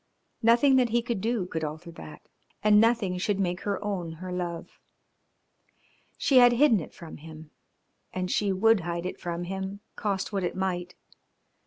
Nothing 0.41 0.77
that 0.77 0.89
he 0.89 1.03
could 1.03 1.21
do 1.21 1.45
could 1.45 1.63
alter 1.63 1.91
that, 1.91 2.23
and 2.63 2.81
nothing 2.81 3.19
should 3.19 3.39
make 3.39 3.61
her 3.61 3.77
own 3.85 4.13
her 4.13 4.31
love. 4.31 4.79
She 6.17 6.37
had 6.37 6.53
hidden 6.53 6.79
it 6.79 6.91
from 6.91 7.17
him, 7.17 7.51
and 8.11 8.31
she 8.31 8.51
would 8.51 8.79
hide 8.79 9.05
it 9.05 9.19
from 9.19 9.43
him 9.43 9.79
cost 9.95 10.33
what 10.33 10.43
it 10.43 10.55
might. 10.55 10.95